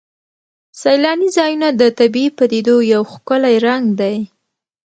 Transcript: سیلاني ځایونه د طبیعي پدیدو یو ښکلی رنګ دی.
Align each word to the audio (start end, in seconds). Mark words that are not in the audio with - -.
سیلاني 0.81 1.29
ځایونه 1.37 1.67
د 1.79 1.81
طبیعي 1.99 2.29
پدیدو 2.37 2.75
یو 2.93 3.01
ښکلی 3.11 3.55
رنګ 3.67 3.85
دی. 3.99 4.17